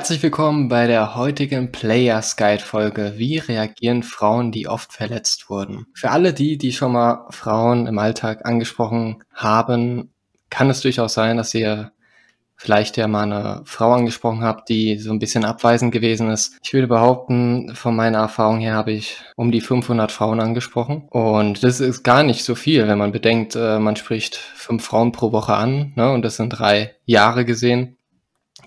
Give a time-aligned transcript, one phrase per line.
[0.00, 3.12] Herzlich willkommen bei der heutigen Players Guide Folge.
[3.18, 5.88] Wie reagieren Frauen, die oft verletzt wurden?
[5.92, 10.08] Für alle die, die schon mal Frauen im Alltag angesprochen haben,
[10.48, 11.92] kann es durchaus sein, dass ihr
[12.56, 16.56] vielleicht ja mal eine Frau angesprochen habt, die so ein bisschen abweisend gewesen ist.
[16.62, 21.08] Ich würde behaupten, von meiner Erfahrung her habe ich um die 500 Frauen angesprochen.
[21.10, 25.12] Und das ist gar nicht so viel, wenn man bedenkt, äh, man spricht fünf Frauen
[25.12, 26.10] pro Woche an, ne?
[26.10, 27.98] und das sind drei Jahre gesehen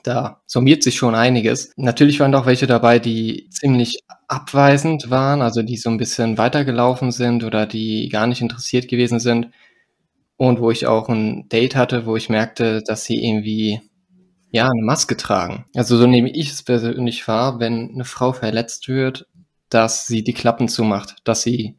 [0.04, 1.72] da summiert sich schon einiges.
[1.78, 7.12] Natürlich waren auch welche dabei, die ziemlich abweisend waren, also die so ein bisschen weitergelaufen
[7.12, 9.50] sind oder die gar nicht interessiert gewesen sind.
[10.36, 13.82] Und wo ich auch ein Date hatte, wo ich merkte, dass sie irgendwie,
[14.52, 15.66] ja, eine Maske tragen.
[15.76, 19.26] Also so nehme ich es persönlich wahr, wenn eine Frau verletzt wird,
[19.70, 21.78] dass sie die Klappen zumacht, dass sie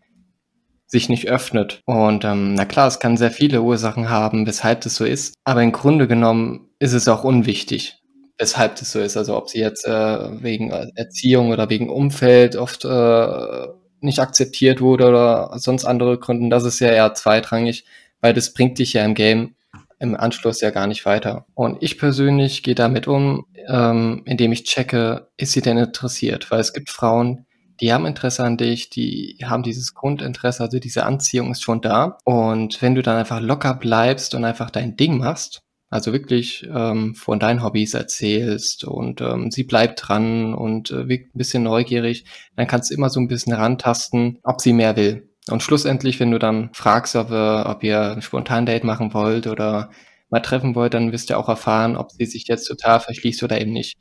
[0.86, 1.82] sich nicht öffnet.
[1.84, 5.34] Und ähm, na klar, es kann sehr viele Ursachen haben, weshalb das so ist.
[5.44, 8.03] Aber im Grunde genommen ist es auch unwichtig
[8.38, 9.16] weshalb das so ist.
[9.16, 13.66] Also ob sie jetzt äh, wegen Erziehung oder wegen Umfeld oft äh,
[14.00, 17.84] nicht akzeptiert wurde oder sonst andere Gründen, das ist ja eher zweitrangig,
[18.20, 19.54] weil das bringt dich ja im Game
[19.98, 21.46] im Anschluss ja gar nicht weiter.
[21.54, 26.50] Und ich persönlich gehe damit um, ähm, indem ich checke, ist sie denn interessiert?
[26.50, 27.46] Weil es gibt Frauen,
[27.80, 32.18] die haben Interesse an dich, die haben dieses Grundinteresse, also diese Anziehung ist schon da.
[32.24, 35.62] Und wenn du dann einfach locker bleibst und einfach dein Ding machst,
[35.94, 41.36] also wirklich ähm, von deinen Hobbys erzählst und ähm, sie bleibt dran und äh, wirkt
[41.36, 42.24] ein bisschen neugierig,
[42.56, 45.28] dann kannst du immer so ein bisschen rantasten, ob sie mehr will.
[45.48, 49.90] Und schlussendlich, wenn du dann fragst, ob, äh, ob ihr ein Spontan-Date machen wollt oder
[50.30, 53.60] mal treffen wollt, dann wirst du auch erfahren, ob sie sich jetzt total verschließt oder
[53.60, 53.96] eben nicht.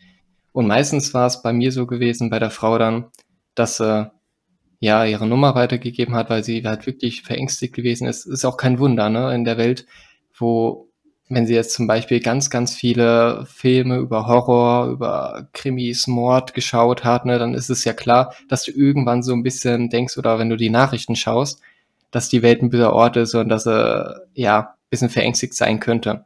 [0.52, 3.11] Und meistens war es bei mir so gewesen, bei der Frau dann,
[3.53, 4.11] dass sie
[4.80, 8.25] ja ihre Nummer weitergegeben hat, weil sie halt wirklich verängstigt gewesen ist.
[8.25, 9.86] Ist auch kein Wunder, ne, in der Welt,
[10.36, 10.89] wo
[11.33, 17.04] wenn sie jetzt zum Beispiel ganz, ganz viele Filme über Horror, über Krimis, Mord geschaut
[17.04, 20.39] hat, ne, dann ist es ja klar, dass du irgendwann so ein bisschen denkst oder
[20.39, 21.61] wenn du die Nachrichten schaust,
[22.11, 25.80] dass die Welt ein böser Ort ist und dass er, ja, ein bisschen verängstigt sein
[25.80, 26.26] könnte.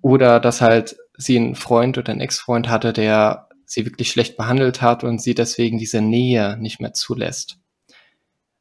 [0.00, 4.80] Oder dass halt sie einen Freund oder einen Ex-Freund hatte, der sie wirklich schlecht behandelt
[4.80, 7.58] hat und sie deswegen diese Nähe nicht mehr zulässt.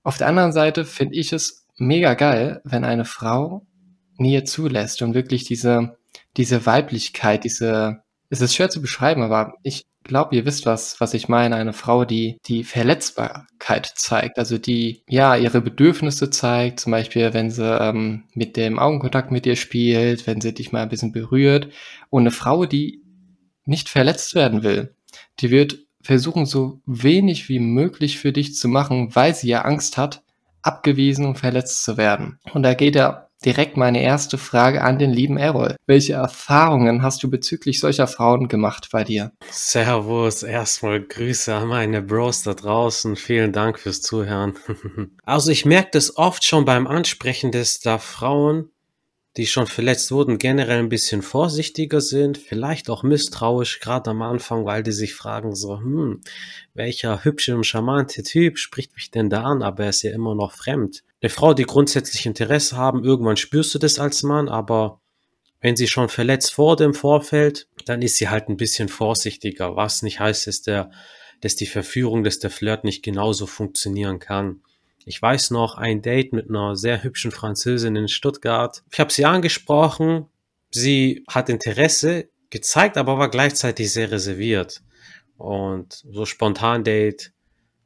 [0.04, 3.67] Auf der anderen Seite finde ich es mega geil, wenn eine Frau
[4.18, 5.98] Nähe zulässt und wirklich diese,
[6.38, 11.14] diese Weiblichkeit, diese, es ist schwer zu beschreiben, aber ich glaube, ihr wisst was, was
[11.14, 11.56] ich meine.
[11.56, 17.52] Eine Frau, die die Verletzbarkeit zeigt, also die ja ihre Bedürfnisse zeigt, zum Beispiel, wenn
[17.52, 21.70] sie ähm, mit dem Augenkontakt mit dir spielt, wenn sie dich mal ein bisschen berührt.
[22.10, 23.04] Und eine Frau, die
[23.66, 24.96] nicht verletzt werden will,
[25.40, 29.98] die wird versuchen, so wenig wie möglich für dich zu machen, weil sie ja Angst
[29.98, 30.24] hat,
[30.62, 32.40] abgewiesen und verletzt zu werden.
[32.54, 35.76] Und da geht er direkt meine erste Frage an den lieben Errol.
[35.86, 39.32] Welche Erfahrungen hast du bezüglich solcher Frauen gemacht bei dir?
[39.52, 43.16] Servus, erstmal Grüße an meine Bros da draußen.
[43.16, 44.56] Vielen Dank fürs Zuhören.
[45.24, 48.72] also ich merke das oft schon beim Ansprechen, dass da Frauen,
[49.38, 54.66] die schon verletzt wurden, generell ein bisschen vorsichtiger sind, vielleicht auch misstrauisch, gerade am Anfang,
[54.66, 56.22] weil die sich fragen so, hm,
[56.74, 60.36] welcher hübsche und charmante Typ spricht mich denn da an, aber er ist ja immer
[60.36, 65.02] noch fremd eine Frau, die grundsätzlich Interesse haben, irgendwann spürst du das als Mann, aber
[65.60, 70.04] wenn sie schon verletzt wurde im Vorfeld, dann ist sie halt ein bisschen vorsichtiger, was
[70.04, 70.92] nicht heißt, dass der,
[71.42, 74.62] dass die Verführung, dass der Flirt nicht genauso funktionieren kann.
[75.08, 78.84] Ich weiß noch ein Date mit einer sehr hübschen Französin in Stuttgart.
[78.92, 80.26] Ich habe sie angesprochen,
[80.70, 84.84] sie hat Interesse gezeigt, aber war gleichzeitig sehr reserviert.
[85.38, 87.32] Und so spontan Date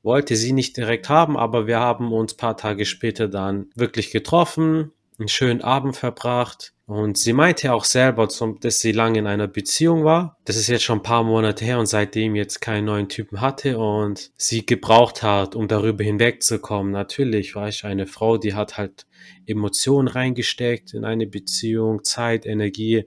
[0.02, 4.92] wollte sie nicht direkt haben, aber wir haben uns paar Tage später dann wirklich getroffen,
[5.22, 6.74] einen schönen Abend verbracht.
[6.86, 8.28] Und sie meinte auch selber,
[8.60, 10.38] dass sie lange in einer Beziehung war.
[10.44, 13.80] Das ist jetzt schon ein paar Monate her und seitdem jetzt keinen neuen Typen hatte
[13.80, 16.92] und sie gebraucht hat, um darüber hinwegzukommen.
[16.92, 19.06] Natürlich war ich eine Frau, die hat halt
[19.46, 23.06] Emotionen reingesteckt in eine Beziehung, Zeit, Energie,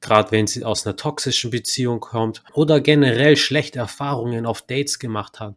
[0.00, 5.40] gerade wenn sie aus einer toxischen Beziehung kommt oder generell schlechte Erfahrungen auf Dates gemacht
[5.40, 5.56] hat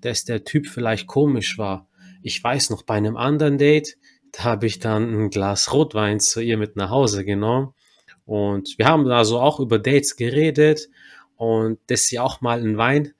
[0.00, 1.88] dass der Typ vielleicht komisch war.
[2.22, 4.07] Ich weiß noch, bei einem anderen Date, da
[4.38, 7.74] habe ich dann ein Glas Rotwein zu ihr mit nach Hause genommen.
[8.24, 10.88] Und wir haben also auch über Dates geredet
[11.36, 13.14] und dass sie auch mal einen Wein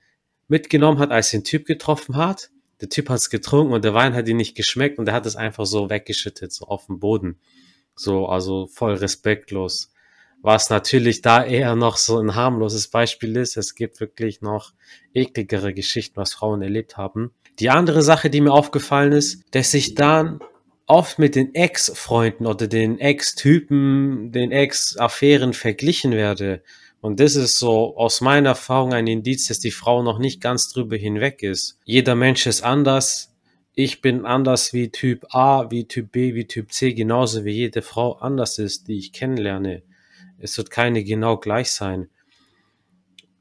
[0.49, 2.50] mitgenommen hat, als sie den Typ getroffen hat.
[2.81, 5.26] Der Typ hat es getrunken und der Wein hat ihm nicht geschmeckt und er hat
[5.26, 7.38] es einfach so weggeschüttet, so auf dem Boden.
[7.96, 9.90] So, also voll respektlos
[10.43, 13.56] was natürlich da eher noch so ein harmloses Beispiel ist.
[13.56, 14.72] Es gibt wirklich noch
[15.12, 17.32] ekligere Geschichten, was Frauen erlebt haben.
[17.58, 20.40] Die andere Sache, die mir aufgefallen ist, dass ich dann
[20.88, 26.62] oft mit den Ex-Freunden oder den Ex-Typen, den Ex-Affären verglichen werde.
[27.00, 30.73] Und das ist so aus meiner Erfahrung ein Indiz, dass die Frau noch nicht ganz
[30.73, 31.79] drüber hinweg ist.
[31.85, 33.32] Jeder Mensch ist anders.
[33.75, 37.82] Ich bin anders wie Typ A, wie Typ B, wie Typ C, genauso wie jede
[37.82, 39.82] Frau anders ist, die ich kennenlerne.
[40.41, 42.08] Es wird keine genau gleich sein.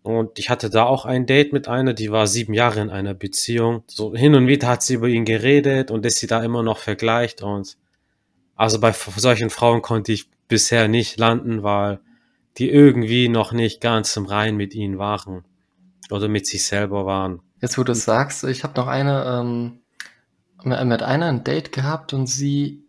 [0.07, 3.13] Und ich hatte da auch ein Date mit einer, die war sieben Jahre in einer
[3.13, 3.83] Beziehung.
[3.87, 6.77] So hin und wieder hat sie über ihn geredet und ist sie da immer noch
[6.77, 7.41] vergleicht.
[7.41, 7.77] Und
[8.55, 11.99] also bei solchen Frauen konnte ich bisher nicht landen, weil
[12.57, 15.43] die irgendwie noch nicht ganz im Rein mit ihnen waren
[16.09, 17.41] oder mit sich selber waren.
[17.61, 19.81] Jetzt, wo du sagst, ich habe noch eine ähm,
[20.63, 22.85] mit einer ein Date gehabt und sie,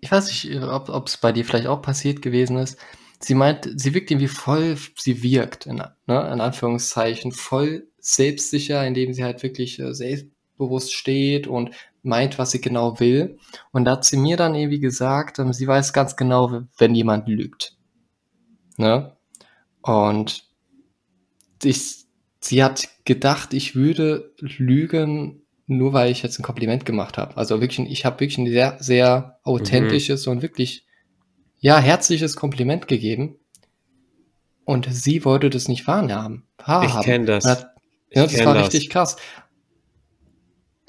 [0.00, 2.78] ich weiß nicht, ob es bei dir vielleicht auch passiert gewesen ist.
[3.24, 9.14] Sie meint, sie wirkt irgendwie voll, sie wirkt, in, ne, in Anführungszeichen, voll selbstsicher, indem
[9.14, 11.70] sie halt wirklich äh, selbstbewusst steht und
[12.02, 13.38] meint, was sie genau will.
[13.72, 17.26] Und da hat sie mir dann irgendwie gesagt, ähm, sie weiß ganz genau, wenn jemand
[17.26, 17.78] lügt.
[18.76, 19.16] Ne?
[19.80, 20.44] Und
[21.62, 22.04] ich,
[22.40, 27.38] sie hat gedacht, ich würde lügen, nur weil ich jetzt ein Kompliment gemacht habe.
[27.38, 30.32] Also wirklich, ich habe wirklich ein sehr, sehr authentisches mhm.
[30.32, 30.83] und wirklich,
[31.64, 33.36] ja, herzliches Kompliment gegeben.
[34.64, 36.46] Und sie wollte das nicht wahrhaben.
[36.58, 37.44] Ich kenne das.
[37.44, 37.74] Hat,
[38.10, 38.66] ja, das war das.
[38.66, 39.16] richtig krass.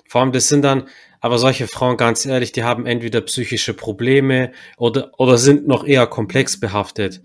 [0.08, 0.88] Vor allem, das sind dann,
[1.20, 6.08] aber solche Frauen, ganz ehrlich, die haben entweder psychische Probleme oder, oder sind noch eher
[6.08, 7.22] komplex behaftet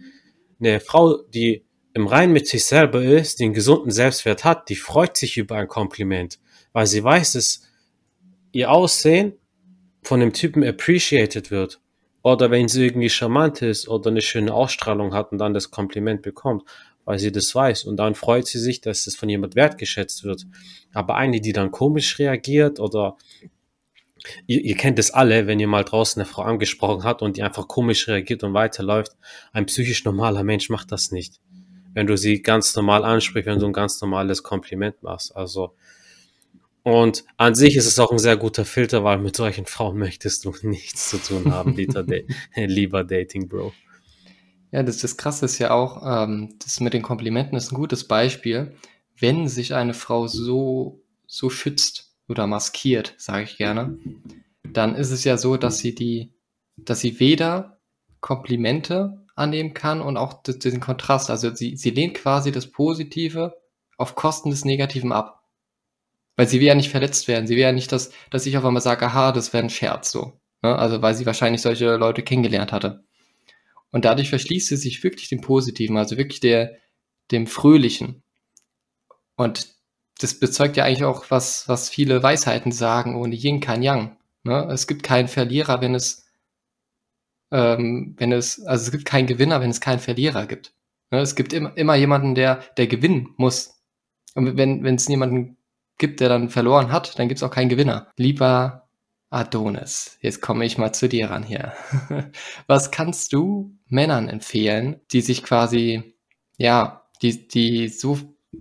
[0.61, 1.65] eine Frau, die
[1.95, 5.57] im Rein mit sich selber ist, die einen gesunden Selbstwert hat, die freut sich über
[5.57, 6.39] ein Kompliment,
[6.73, 7.63] weil sie weiß, dass
[8.53, 9.33] ihr Aussehen
[10.03, 11.81] von dem Typen appreciated wird.
[12.23, 16.23] Oder wenn sie irgendwie charmant ist oder eine schöne Ausstrahlung hat und dann das Kompliment
[16.23, 16.65] bekommt,
[17.05, 17.85] weil sie das weiß.
[17.85, 20.47] Und dann freut sie sich, dass es von jemand wertgeschätzt wird.
[20.93, 23.17] Aber eine, die dann komisch reagiert oder
[24.47, 27.43] Ihr, ihr kennt es alle, wenn ihr mal draußen eine Frau angesprochen habt und die
[27.43, 29.17] einfach komisch reagiert und weiterläuft.
[29.53, 31.41] Ein psychisch normaler Mensch macht das nicht.
[31.93, 35.35] Wenn du sie ganz normal ansprichst, wenn du ein ganz normales Kompliment machst.
[35.35, 35.75] Also,
[36.83, 40.45] und an sich ist es auch ein sehr guter Filter, weil mit solchen Frauen möchtest
[40.45, 42.05] du nichts zu tun haben, lieber,
[42.55, 43.73] lieber Dating Bro.
[44.73, 48.07] Ja, das, das Krasse ist ja auch, ähm, das mit den Komplimenten ist ein gutes
[48.07, 48.75] Beispiel.
[49.19, 53.99] Wenn sich eine Frau so, so schützt, oder maskiert, sage ich gerne,
[54.63, 56.33] dann ist es ja so, dass sie die,
[56.77, 57.81] dass sie weder
[58.21, 61.29] Komplimente annehmen kann und auch den Kontrast.
[61.29, 63.57] Also sie, sie lehnt quasi das Positive
[63.99, 65.40] auf Kosten des Negativen ab.
[66.41, 67.47] Weil sie will ja nicht verletzt werden.
[67.47, 70.11] Sie will ja nicht, dass, dass ich auf einmal sage, aha, das wäre ein Scherz
[70.11, 70.41] so.
[70.63, 70.75] Ne?
[70.75, 73.05] Also weil sie wahrscheinlich solche Leute kennengelernt hatte.
[73.91, 76.79] Und dadurch verschließt sie sich wirklich dem Positiven, also wirklich der,
[77.31, 78.23] dem Fröhlichen.
[79.37, 79.69] Und
[80.19, 84.17] das bezeugt ja eigentlich auch, was, was viele Weisheiten sagen, ohne Yin kein Yang.
[84.43, 84.67] Ne?
[84.73, 86.25] Es gibt keinen Verlierer, wenn es,
[87.51, 90.73] ähm, wenn es, also es gibt keinen Gewinner, wenn es keinen Verlierer gibt.
[91.11, 91.21] Ne?
[91.21, 93.83] Es gibt immer, immer jemanden, der, der gewinnen muss.
[94.35, 95.59] Und wenn, wenn es niemanden
[96.01, 98.09] gibt, der dann verloren hat, dann gibt es auch keinen Gewinner.
[98.17, 98.89] Lieber
[99.31, 101.73] Adonis, jetzt komme ich mal zu dir ran hier.
[102.67, 106.17] was kannst du Männern empfehlen, die sich quasi,
[106.57, 108.19] ja, die, die so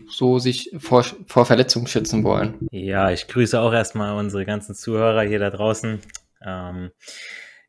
[0.08, 2.68] so sich vor, vor Verletzungen schützen wollen.
[2.72, 6.00] Ja, ich grüße auch erstmal unsere ganzen Zuhörer hier da draußen.
[6.46, 6.92] Ähm,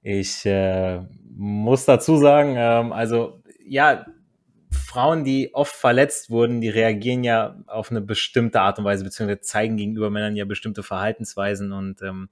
[0.03, 1.01] ich äh,
[1.35, 4.05] muss dazu sagen, ähm, also ja,
[4.81, 9.41] Frauen, die oft verletzt wurden, die reagieren ja auf eine bestimmte Art und Weise, beziehungsweise
[9.41, 11.73] zeigen gegenüber Männern ja bestimmte Verhaltensweisen.
[11.73, 12.29] Und ähm,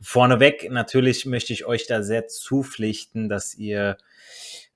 [0.00, 3.96] vorneweg, natürlich möchte ich euch da sehr zupflichten, dass ihr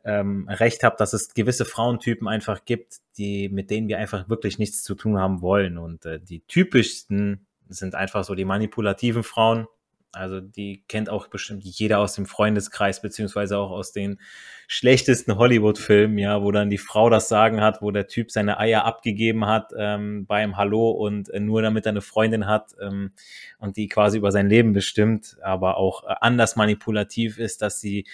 [0.05, 4.59] ähm, recht habt, dass es gewisse Frauentypen einfach gibt, die, mit denen wir einfach wirklich
[4.59, 5.77] nichts zu tun haben wollen.
[5.77, 9.67] Und äh, die typischsten sind einfach so die manipulativen Frauen.
[10.13, 14.19] Also die kennt auch bestimmt jeder aus dem Freundeskreis, beziehungsweise auch aus den
[14.67, 18.85] schlechtesten Hollywood-Filmen, ja, wo dann die Frau das Sagen hat, wo der Typ seine Eier
[18.85, 23.13] abgegeben hat ähm, beim Hallo und äh, nur damit er eine Freundin hat ähm,
[23.59, 28.07] und die quasi über sein Leben bestimmt, aber auch äh, anders manipulativ ist, dass sie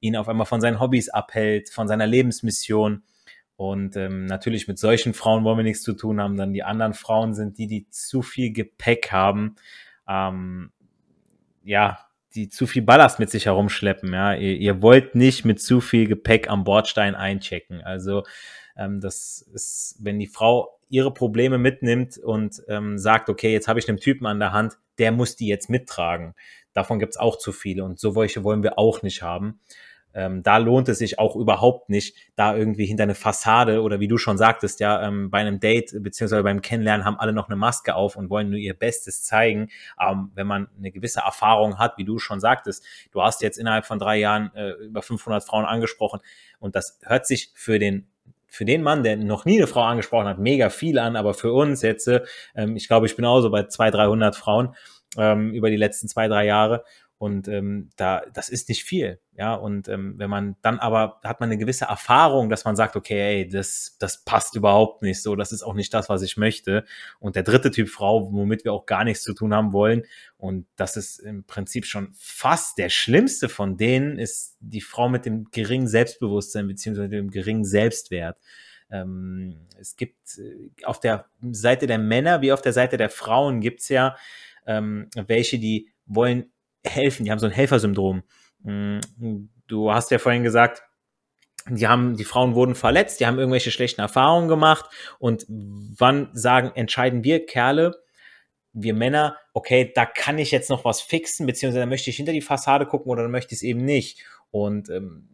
[0.00, 3.02] ihn auf einmal von seinen Hobbys abhält, von seiner Lebensmission.
[3.56, 6.36] Und ähm, natürlich mit solchen Frauen wollen wir nichts zu tun haben.
[6.36, 9.54] Dann die anderen Frauen sind die, die zu viel Gepäck haben,
[10.08, 10.72] ähm,
[11.64, 11.98] ja,
[12.34, 14.12] die zu viel Ballast mit sich herumschleppen.
[14.12, 17.82] Ja, ihr, ihr wollt nicht mit zu viel Gepäck am Bordstein einchecken.
[17.82, 18.24] Also
[18.76, 23.78] ähm, das ist, wenn die Frau ihre Probleme mitnimmt und ähm, sagt, okay, jetzt habe
[23.78, 26.34] ich einen Typen an der Hand, der muss die jetzt mittragen.
[26.74, 29.60] Davon gibt's auch zu viele und so welche wollen wir auch nicht haben.
[30.14, 34.08] Ähm, da lohnt es sich auch überhaupt nicht, da irgendwie hinter eine Fassade oder wie
[34.08, 37.56] du schon sagtest, ja, ähm, bei einem Date beziehungsweise beim Kennenlernen haben alle noch eine
[37.56, 39.68] Maske auf und wollen nur ihr Bestes zeigen.
[40.00, 43.86] Ähm, wenn man eine gewisse Erfahrung hat, wie du schon sagtest, du hast jetzt innerhalb
[43.86, 46.20] von drei Jahren äh, über 500 Frauen angesprochen
[46.58, 48.08] und das hört sich für den
[48.46, 51.54] für den Mann, der noch nie eine Frau angesprochen hat, mega viel an, aber für
[51.54, 52.06] uns jetzt,
[52.54, 54.74] ähm, ich glaube, ich bin auch so bei 200, 300 Frauen
[55.16, 56.84] ähm, über die letzten zwei, drei Jahre
[57.22, 59.54] und ähm, da, das ist nicht viel, ja.
[59.54, 63.42] Und ähm, wenn man dann aber hat man eine gewisse Erfahrung, dass man sagt, okay,
[63.42, 66.84] ey, das, das passt überhaupt nicht so, das ist auch nicht das, was ich möchte.
[67.20, 70.02] Und der dritte Typ Frau, womit wir auch gar nichts zu tun haben wollen,
[70.36, 75.24] und das ist im Prinzip schon fast der schlimmste von denen, ist die Frau mit
[75.24, 78.36] dem geringen Selbstbewusstsein beziehungsweise dem geringen Selbstwert.
[78.90, 83.60] Ähm, es gibt äh, auf der Seite der Männer wie auf der Seite der Frauen
[83.60, 84.16] gibt's ja
[84.66, 86.51] ähm, welche, die wollen
[86.84, 88.22] helfen, die haben so ein Helfersyndrom.
[88.62, 88.98] Mm,
[89.66, 90.82] du hast ja vorhin gesagt,
[91.68, 94.86] die haben, die Frauen wurden verletzt, die haben irgendwelche schlechten Erfahrungen gemacht
[95.18, 98.02] und wann sagen, entscheiden wir Kerle,
[98.72, 102.32] wir Männer, okay, da kann ich jetzt noch was fixen, beziehungsweise da möchte ich hinter
[102.32, 104.24] die Fassade gucken oder möchte ich es eben nicht.
[104.50, 105.28] Und ähm,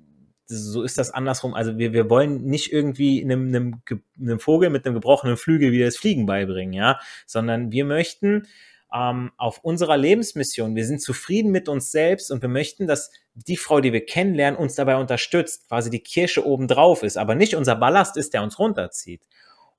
[0.47, 1.55] so ist das andersrum.
[1.55, 3.83] Also wir, wir wollen nicht irgendwie einem, einem,
[4.19, 8.47] einem Vogel mit einem gebrochenen Flügel wieder das Fliegen beibringen, ja, sondern wir möchten,
[8.95, 10.75] ähm, auf unserer Lebensmission.
[10.75, 14.59] Wir sind zufrieden mit uns selbst und wir möchten, dass die Frau, die wir kennenlernen,
[14.59, 18.43] uns dabei unterstützt, quasi die Kirsche oben drauf ist, aber nicht unser Ballast ist, der
[18.43, 19.23] uns runterzieht.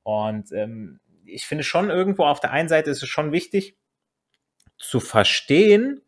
[0.04, 3.75] Und ähm, ich finde schon irgendwo auf der einen Seite ist es schon wichtig
[4.78, 6.01] zu verstehen,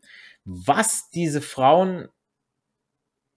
[0.46, 2.08] was diese Frauen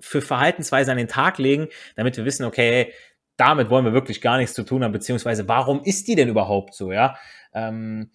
[0.01, 2.93] für Verhaltensweise an den Tag legen, damit wir wissen, okay,
[3.37, 6.75] damit wollen wir wirklich gar nichts zu tun haben, beziehungsweise warum ist die denn überhaupt
[6.75, 7.17] so, ja?
[7.53, 8.11] Ähm,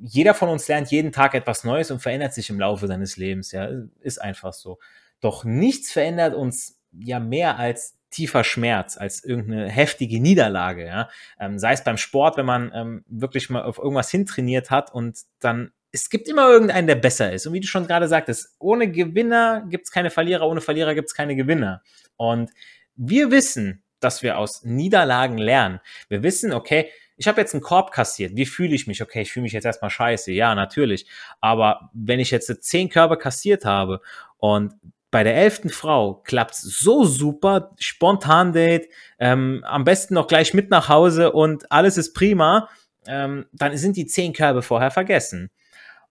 [0.00, 3.52] jeder von uns lernt jeden Tag etwas Neues und verändert sich im Laufe seines Lebens.
[3.52, 3.68] Ja,
[4.00, 4.78] ist einfach so.
[5.20, 10.86] Doch nichts verändert uns ja mehr als tiefer Schmerz, als irgendeine heftige Niederlage.
[10.86, 11.08] Ja?
[11.38, 15.18] Ähm, sei es beim Sport, wenn man ähm, wirklich mal auf irgendwas hintrainiert hat und
[15.40, 17.46] dann es gibt immer irgendeinen, der besser ist.
[17.46, 21.08] Und wie du schon gerade sagtest, ohne Gewinner gibt es keine Verlierer, ohne Verlierer gibt
[21.08, 21.82] es keine Gewinner.
[22.16, 22.50] Und
[22.96, 25.80] wir wissen, dass wir aus Niederlagen lernen.
[26.08, 28.36] Wir wissen, okay, ich habe jetzt einen Korb kassiert.
[28.36, 29.02] Wie fühle ich mich?
[29.02, 30.32] Okay, ich fühle mich jetzt erstmal scheiße.
[30.32, 31.06] Ja, natürlich.
[31.40, 34.00] Aber wenn ich jetzt zehn Körbe kassiert habe
[34.38, 34.74] und
[35.10, 40.70] bei der elften Frau klappt's so super, spontan Date, ähm, am besten noch gleich mit
[40.70, 42.68] nach Hause und alles ist prima,
[43.06, 45.50] ähm, dann sind die zehn Körbe vorher vergessen.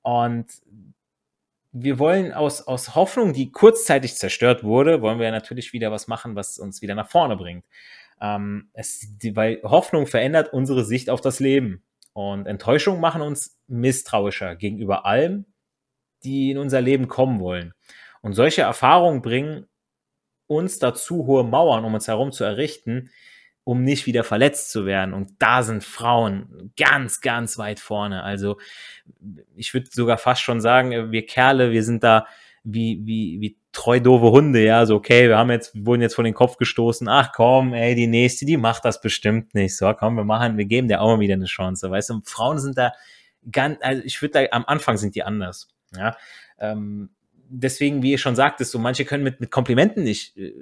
[0.01, 0.47] Und
[1.71, 6.35] wir wollen aus, aus Hoffnung, die kurzzeitig zerstört wurde, wollen wir natürlich wieder was machen,
[6.35, 7.65] was uns wieder nach vorne bringt.
[8.21, 11.83] Ähm, es, die, weil Hoffnung verändert unsere Sicht auf das Leben.
[12.13, 15.45] Und Enttäuschungen machen uns misstrauischer gegenüber allem,
[16.23, 17.73] die in unser Leben kommen wollen.
[18.21, 19.67] Und solche Erfahrungen bringen
[20.47, 23.09] uns dazu, hohe Mauern um uns herum zu errichten,
[23.63, 25.13] um nicht wieder verletzt zu werden.
[25.13, 28.23] Und da sind Frauen ganz, ganz weit vorne.
[28.23, 28.57] Also
[29.55, 32.27] ich würde sogar fast schon sagen, wir Kerle, wir sind da
[32.63, 36.23] wie, wie, wie treu doofe Hunde, ja, so, okay, wir haben jetzt, wurden jetzt vor
[36.23, 40.15] den Kopf gestoßen, ach komm, ey, die nächste, die macht das bestimmt nicht, so, komm,
[40.15, 42.93] wir machen, wir geben der auch mal wieder eine Chance, weißt du, Frauen sind da
[43.51, 46.15] ganz, also ich würde da, am Anfang sind die anders, ja,
[46.59, 47.09] ähm,
[47.49, 50.53] deswegen, wie ihr schon sagtest, so manche können mit, mit Komplimenten nicht äh,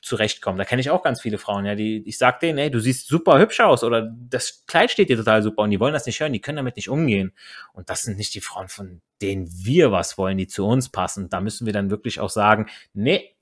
[0.00, 0.58] zurechtkommen.
[0.58, 3.08] Da kenne ich auch ganz viele Frauen, ja, die, ich sag denen, ey, du siehst
[3.08, 6.20] super hübsch aus oder das Kleid steht dir total super und die wollen das nicht
[6.20, 7.32] hören, die können damit nicht umgehen.
[7.72, 11.28] Und das sind nicht die Frauen, von denen wir was wollen, die zu uns passen.
[11.30, 13.36] Da müssen wir dann wirklich auch sagen, nee,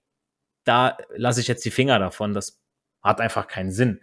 [0.65, 2.61] da lasse ich jetzt die Finger davon, das
[3.03, 4.01] hat einfach keinen Sinn.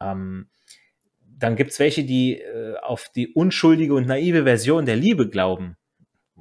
[0.00, 0.48] Ähm,
[1.36, 5.76] dann gibt's welche, die äh, auf die unschuldige und naive Version der Liebe glauben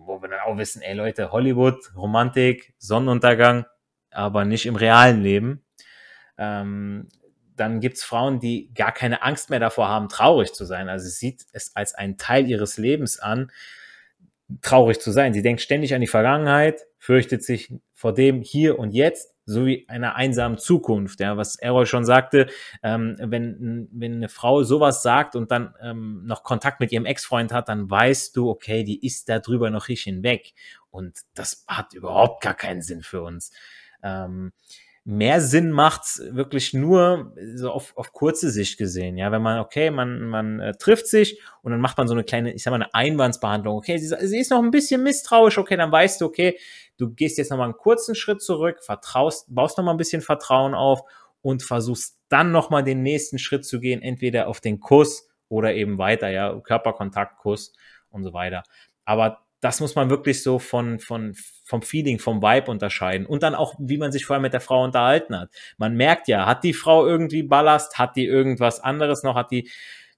[0.06, 3.66] wo wir dann auch wissen, ey Leute, Hollywood, Romantik, Sonnenuntergang,
[4.12, 5.64] aber nicht im realen Leben.
[6.38, 7.10] Ähm,
[7.56, 10.90] dann gibt's Frauen, die gar keine Angst mehr davor haben, traurig zu sein.
[10.90, 13.52] Also sie sieht es als einen Teil ihres Lebens an,
[14.62, 15.34] traurig zu sein.
[15.34, 20.16] Sie denkt ständig an die Vergangenheit, fürchtet sich vor dem hier und jetzt sowie einer
[20.16, 21.20] einsamen Zukunft.
[21.20, 22.48] Ja, was Errol schon sagte,
[22.82, 27.52] ähm, wenn, wenn eine Frau sowas sagt und dann ähm, noch Kontakt mit ihrem Ex-Freund
[27.52, 30.54] hat, dann weißt du, okay, die ist da drüber noch nicht hinweg.
[30.92, 33.52] Und das hat überhaupt gar keinen Sinn für uns.
[34.02, 34.54] Ähm,
[35.06, 39.18] mehr Sinn macht's wirklich nur so auf, auf kurze Sicht gesehen.
[39.18, 42.24] Ja, wenn man, okay, man, man äh, trifft sich und dann macht man so eine
[42.24, 43.76] kleine, ich sag mal, eine Einwandsbehandlung.
[43.76, 46.58] Okay, sie, sie ist noch ein bisschen misstrauisch, okay, dann weißt du, okay,
[46.98, 51.02] du gehst jetzt nochmal einen kurzen Schritt zurück, vertraust, baust nochmal ein bisschen Vertrauen auf
[51.42, 55.98] und versuchst dann nochmal den nächsten Schritt zu gehen, entweder auf den Kuss oder eben
[55.98, 57.74] weiter, ja, Körperkontakt, Kuss
[58.10, 58.64] und so weiter.
[59.04, 63.26] Aber das muss man wirklich so von, von, vom Feeling, vom Vibe unterscheiden.
[63.26, 65.52] Und dann auch, wie man sich vorher mit der Frau unterhalten hat.
[65.78, 69.70] Man merkt ja, hat die Frau irgendwie Ballast, hat die irgendwas anderes noch, hat die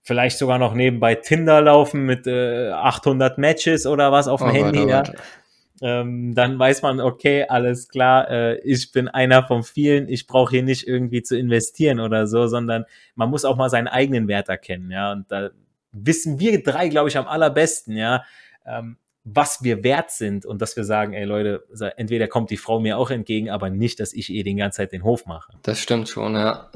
[0.02, 4.54] vielleicht sogar noch nebenbei Tinder laufen mit äh, 800 Matches oder was auf dem oh,
[4.54, 6.02] Handy, Gott, oh ja.
[6.02, 10.52] ähm, dann weiß man, okay, alles klar, äh, ich bin einer von vielen, ich brauche
[10.52, 14.50] hier nicht irgendwie zu investieren oder so, sondern man muss auch mal seinen eigenen Wert
[14.50, 15.12] erkennen, ja.
[15.12, 15.50] Und da
[15.92, 18.24] wissen wir drei, glaube ich, am allerbesten, ja,
[18.66, 21.65] ähm, was wir wert sind und dass wir sagen, ey Leute,
[21.98, 24.91] entweder kommt die Frau mir auch entgegen, aber nicht, dass ich ihr die ganze Zeit
[24.91, 25.51] den Hof mache.
[25.63, 26.70] Das stimmt schon, ja.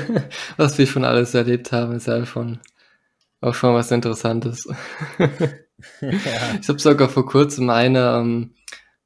[0.58, 2.60] was wir schon alles erlebt haben, ist ja schon
[3.40, 4.68] auch schon was Interessantes.
[5.18, 5.28] ja.
[6.60, 8.54] Ich habe sogar vor kurzem eine, ähm,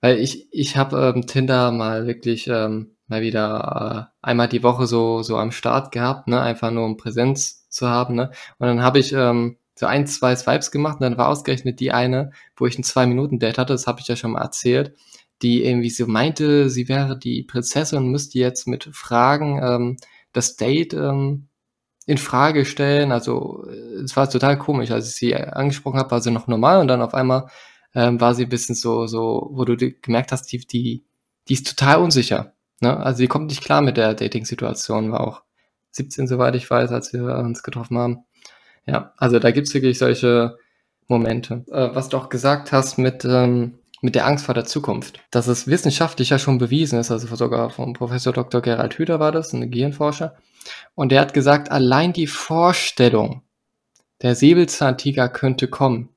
[0.00, 4.86] weil ich, ich habe ähm, Tinder mal wirklich ähm, mal wieder äh, einmal die Woche
[4.86, 6.40] so, so am Start gehabt, ne?
[6.40, 8.14] einfach nur um Präsenz zu haben.
[8.14, 8.30] Ne?
[8.58, 11.92] Und dann habe ich ähm, so ein, zwei Swipes gemacht und dann war ausgerechnet die
[11.92, 14.96] eine, wo ich ein Zwei-Minuten-Date hatte, das habe ich ja schon mal erzählt,
[15.40, 19.96] die irgendwie so meinte, sie wäre die Prinzessin und müsste jetzt mit Fragen ähm,
[20.32, 21.46] das Date ähm,
[22.06, 23.12] in Frage stellen.
[23.12, 23.66] Also
[24.02, 24.90] es war total komisch.
[24.90, 27.48] Als ich sie angesprochen habe, war sie noch normal und dann auf einmal
[27.94, 31.04] ähm, war sie ein bisschen so, so, wo du gemerkt hast, die, die,
[31.48, 32.54] die ist total unsicher.
[32.80, 32.96] Ne?
[32.96, 35.42] Also die kommt nicht klar mit der Dating-Situation, war auch
[35.92, 38.24] 17, soweit ich weiß, als wir uns getroffen haben.
[38.88, 40.56] Ja, also da gibt's wirklich solche
[41.08, 41.64] Momente.
[41.70, 45.46] Äh, was du auch gesagt hast mit, ähm, mit der Angst vor der Zukunft, dass
[45.46, 48.62] es wissenschaftlich ja schon bewiesen ist, also sogar vom Professor Dr.
[48.62, 50.36] Gerald Hüder war das, ein Gehirnforscher,
[50.94, 53.42] und der hat gesagt, allein die Vorstellung,
[54.22, 56.08] der Säbelzahntiger könnte kommen,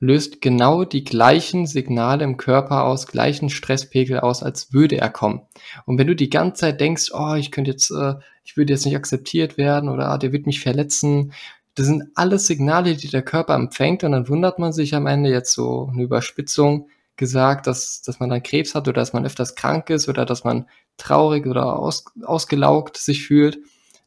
[0.00, 5.42] löst genau die gleichen Signale im Körper aus, gleichen Stresspegel aus, als würde er kommen.
[5.86, 8.86] Und wenn du die ganze Zeit denkst, oh, ich könnte jetzt, äh, ich würde jetzt
[8.86, 11.32] nicht akzeptiert werden oder ah, der wird mich verletzen
[11.78, 15.30] das sind alles Signale, die der Körper empfängt und dann wundert man sich am Ende
[15.30, 19.54] jetzt so eine Überspitzung gesagt, dass, dass man dann Krebs hat oder dass man öfters
[19.54, 20.66] krank ist oder dass man
[20.96, 23.58] traurig oder aus, ausgelaugt sich fühlt.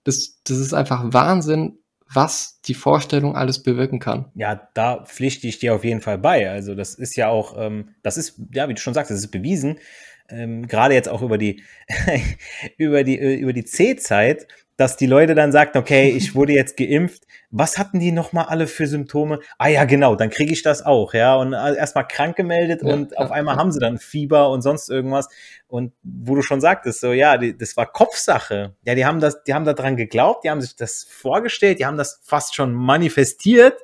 [0.04, 1.78] Das, das ist einfach Wahnsinn,
[2.14, 4.26] was die Vorstellung alles bewirken kann.
[4.36, 6.50] Ja, da pflichte ich dir auf jeden Fall bei.
[6.52, 9.32] Also das ist ja auch, ähm, das ist, ja, wie du schon sagst, das ist
[9.32, 9.80] bewiesen.
[10.28, 11.64] Ähm, Gerade jetzt auch über die,
[12.78, 14.48] über die, über die C-Zeit,
[14.82, 18.66] dass die Leute dann sagten, okay, ich wurde jetzt geimpft, was hatten die nochmal alle
[18.66, 19.40] für Symptome?
[19.60, 21.36] Ah ja, genau, dann kriege ich das auch, ja.
[21.36, 23.60] Und äh, erstmal krank gemeldet ja, und ja, auf einmal ja.
[23.60, 25.30] haben sie dann Fieber und sonst irgendwas.
[25.68, 28.74] Und wo du schon sagtest, so ja, die, das war Kopfsache.
[28.84, 31.98] Ja, die haben das, die haben daran geglaubt, die haben sich das vorgestellt, die haben
[31.98, 33.78] das fast schon manifestiert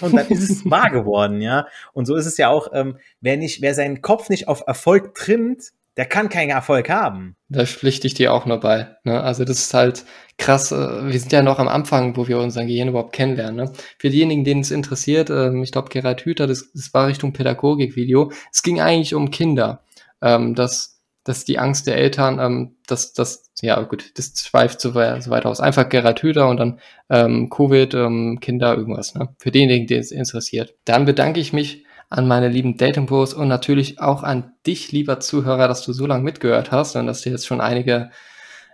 [0.00, 1.66] und dann ist es wahr geworden, ja.
[1.92, 5.16] Und so ist es ja auch, ähm, wer nicht, wer seinen Kopf nicht auf Erfolg
[5.16, 7.36] trimmt, der kann keinen Erfolg haben.
[7.48, 8.96] Da pflichte ich dir auch nur bei.
[9.04, 9.22] Ne?
[9.22, 10.04] Also das ist halt
[10.36, 10.70] krass.
[10.72, 13.56] Äh, wir sind ja noch am Anfang, wo wir unseren Gehirn überhaupt kennenlernen.
[13.56, 13.72] Ne?
[13.98, 18.30] Für diejenigen, denen es interessiert, ähm, ich glaube, Gerhard Hüther, das, das war Richtung Pädagogik-Video.
[18.52, 19.82] Es ging eigentlich um Kinder.
[20.22, 24.94] Ähm, dass, dass die Angst der Eltern, ähm, dass das, ja gut, das schweift so,
[24.94, 25.60] weiter aus.
[25.60, 29.14] Einfach Gerhard Hüther und dann ähm, Covid, ähm, Kinder, irgendwas.
[29.14, 29.34] Ne?
[29.38, 30.74] Für diejenigen, denen es interessiert.
[30.84, 35.20] Dann bedanke ich mich an meine lieben Dating Bros und natürlich auch an dich, lieber
[35.20, 38.10] Zuhörer, dass du so lange mitgehört hast und dass du jetzt schon einige,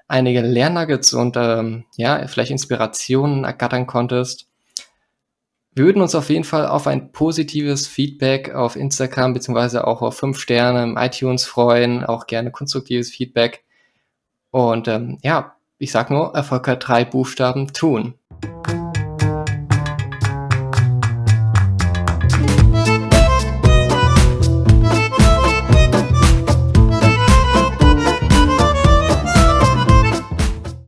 [0.09, 4.49] einige Lernnuggets und ähm, ja, vielleicht Inspirationen ergattern konntest.
[5.75, 10.19] Wir würden uns auf jeden Fall auf ein positives Feedback auf Instagram beziehungsweise auch auf
[10.19, 13.65] fünf Sterne im iTunes freuen, auch gerne konstruktives Feedback.
[14.51, 18.15] Und ähm, ja, ich sag nur, Erfolg hat drei Buchstaben tun.